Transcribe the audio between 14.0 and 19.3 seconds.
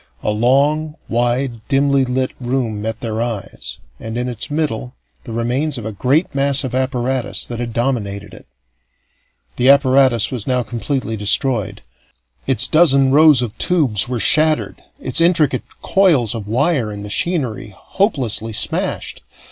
were shattered, its intricate coils of wire and machinery hopelessly smashed.